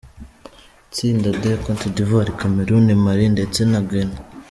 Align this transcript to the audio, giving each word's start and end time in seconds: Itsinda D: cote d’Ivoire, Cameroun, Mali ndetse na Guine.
Itsinda 0.87 1.29
D: 1.41 1.43
cote 1.63 1.87
d’Ivoire, 1.95 2.31
Cameroun, 2.41 2.87
Mali 3.05 3.25
ndetse 3.35 3.59
na 3.71 3.79
Guine. 3.89 4.15